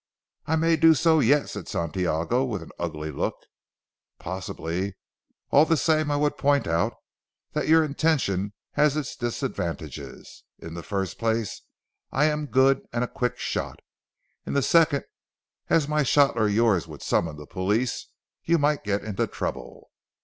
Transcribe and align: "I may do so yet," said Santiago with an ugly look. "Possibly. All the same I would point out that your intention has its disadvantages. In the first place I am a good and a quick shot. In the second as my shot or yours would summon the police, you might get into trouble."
"I 0.47 0.55
may 0.55 0.77
do 0.77 0.95
so 0.95 1.19
yet," 1.19 1.47
said 1.47 1.67
Santiago 1.67 2.43
with 2.43 2.63
an 2.63 2.71
ugly 2.79 3.11
look. 3.11 3.35
"Possibly. 4.17 4.95
All 5.51 5.63
the 5.63 5.77
same 5.77 6.09
I 6.09 6.15
would 6.15 6.39
point 6.39 6.65
out 6.65 6.95
that 7.53 7.67
your 7.67 7.83
intention 7.85 8.53
has 8.71 8.97
its 8.97 9.15
disadvantages. 9.15 10.43
In 10.57 10.73
the 10.73 10.81
first 10.81 11.19
place 11.19 11.61
I 12.11 12.25
am 12.25 12.45
a 12.45 12.47
good 12.47 12.81
and 12.91 13.03
a 13.03 13.07
quick 13.07 13.37
shot. 13.37 13.79
In 14.43 14.53
the 14.53 14.63
second 14.63 15.03
as 15.69 15.87
my 15.87 16.01
shot 16.01 16.35
or 16.35 16.47
yours 16.49 16.87
would 16.87 17.03
summon 17.03 17.35
the 17.37 17.45
police, 17.45 18.07
you 18.43 18.57
might 18.57 18.83
get 18.83 19.03
into 19.03 19.27
trouble." 19.27 19.91